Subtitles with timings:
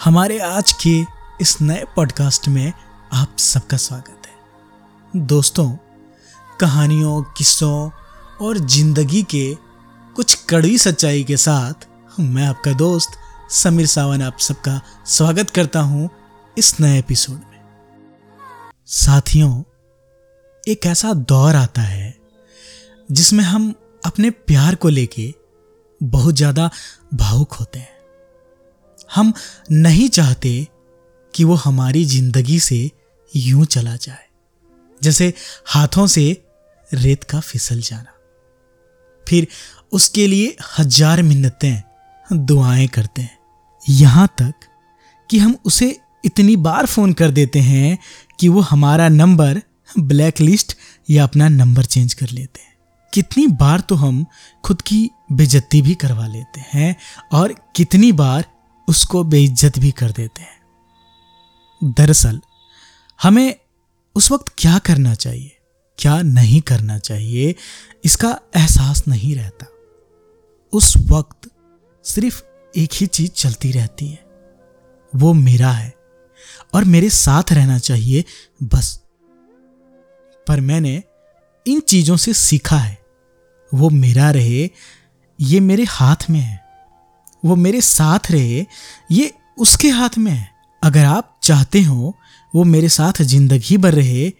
[0.00, 0.90] हमारे आज के
[1.40, 2.72] इस नए पॉडकास्ट में
[3.12, 5.68] आप सबका स्वागत है। दोस्तों,
[6.60, 7.90] कहानियों, किस्सों
[8.40, 9.54] और ज़िंदगी के
[10.16, 11.86] कुछ कड़वी सच्चाई के साथ
[12.20, 13.18] मैं आपका दोस्त
[13.52, 16.08] समीर सावन आप सबका स्वागत करता हूँ
[16.56, 17.60] इस नए एपिसोड में।
[18.86, 19.62] साथियों,
[20.64, 22.14] एक ऐसा दौर आता है
[23.10, 23.72] जिसमें हम
[24.06, 25.32] अपने प्यार को लेके
[26.00, 26.70] बहुत ज़्यादा
[27.14, 27.99] भावुक होते हैं।
[29.10, 29.32] हम
[29.72, 30.66] नहीं चाहते
[31.34, 32.90] कि वो हमारी ज़िंदगी से
[33.32, 34.26] यूँ चला जाए।
[35.00, 35.32] जैसे
[35.66, 36.24] हाथों से
[36.90, 38.16] रेत का फिसल जाना।
[39.24, 39.46] फिर
[39.92, 41.82] उसके लिए हज़ार मिन्नतें,
[42.30, 43.38] दुआएँ करते हैं।
[43.82, 44.68] यहाँ तक
[45.30, 47.98] कि हम उसे इतनी बार फ़ोन कर देते हैं
[48.38, 49.60] कि वो हमारा नंबर
[49.98, 50.76] ब्लैक लिस्ट
[51.10, 52.68] या अपना नंबर चेंज कर लेते हैं।
[53.12, 54.24] कितनी बार तो हम
[54.64, 56.94] खुद की बेजती भी करवा लेते हैं
[57.32, 58.44] और कितनी बार
[58.90, 60.62] उसको बेइज्जत भी कर देते हैं।
[61.84, 62.40] दरअसल,
[63.22, 63.56] हमें
[64.14, 65.58] उस वक्त क्या करना चाहिए,
[65.98, 67.54] क्या नहीं करना चाहिए,
[68.04, 69.66] इसका एहसास नहीं रहता।
[70.72, 71.50] उस वक्त
[72.04, 72.42] सिर्फ़
[72.76, 74.24] एक ही चीज़ चलती रहती है,
[75.16, 75.94] वो मेरा है,
[76.74, 78.24] और मेरे साथ रहना चाहिए,
[78.62, 79.00] बस।
[80.48, 81.02] पर मैंने
[81.66, 82.98] इन चीज़ों से सीखा है,
[83.74, 84.70] वो मेरा रहे,
[85.40, 86.59] ये मेरे हाथ में है।
[87.42, 88.66] वो मेरे साथ रहे,
[89.10, 90.48] ये उसके हाथ में है।
[90.82, 92.14] अगर आप चाहते हो
[92.54, 94.30] वो मेरे साथ ज़िंदगी भर रहे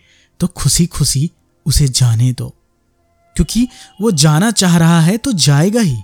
[0.40, 1.30] तो खुशी खुशी
[1.66, 2.48] उसे जाने दो।
[3.36, 3.66] क्योंकि
[4.00, 5.96] वो जाना चाह रहा है तो जाएगा ही।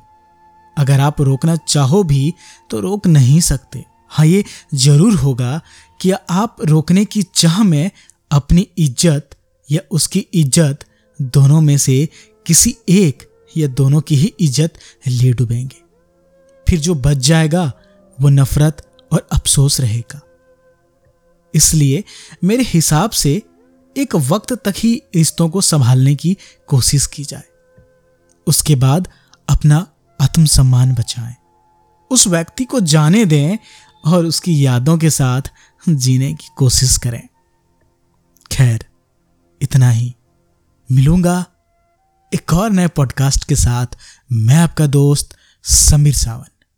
[0.77, 2.33] अगर आप रोकना चाहो भी
[2.71, 4.45] तो रोक नहीं सकते। हाँ ये
[4.77, 5.61] ज़रूर होगा
[6.01, 7.91] कि आप रोकने की चाह में
[8.31, 9.37] अपनी इज़्ज़त
[9.69, 10.85] या उसकी इज़्ज़त
[11.19, 12.09] दोनों में से
[12.47, 15.85] किसी एक या दोनों की ही इज़्ज़त ले डूबेंगे।
[16.69, 17.73] फिर जो बच जाएगा,
[18.21, 20.21] वो नफरत और अफसोस रहेगा।
[21.55, 22.05] इसलिए
[22.45, 23.43] मेरे हिसाब से
[23.97, 27.45] एक वक्त तक ही रिश्तों को संभालने की कोशिश की जाए।
[28.47, 29.09] उसके बाद
[29.49, 29.87] अपना
[30.21, 31.35] आत्मसम्मान बचाएँ।
[32.11, 33.57] उस व्यक्ति को जाने दें
[34.05, 35.43] और उसकी यादों के साथ
[35.89, 37.29] जीने की कोशिश करें।
[38.53, 38.87] खैर,
[39.63, 40.15] इतना ही।
[40.93, 41.45] मिलूँगा
[42.35, 43.87] एक और नए पॉडकास्ट के साथ।
[44.33, 46.56] मैं आपका दोस्त समीर सावन